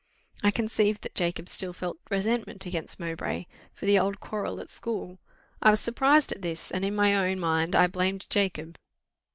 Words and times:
I 0.41 0.49
conceived 0.49 1.03
that 1.03 1.13
Jacob 1.13 1.47
still 1.47 1.73
felt 1.73 1.99
resentment 2.09 2.65
against 2.65 2.99
Mowbray, 2.99 3.45
for 3.71 3.85
the 3.85 3.99
old 3.99 4.19
quarrel 4.19 4.59
at 4.59 4.67
school. 4.71 5.19
I 5.61 5.69
was 5.69 5.79
surprised 5.79 6.31
at 6.31 6.41
this, 6.41 6.71
and 6.71 6.83
in 6.83 6.95
my 6.95 7.15
own 7.15 7.39
mind 7.39 7.75
I 7.75 7.85
blamed 7.85 8.25
Jacob. 8.27 8.79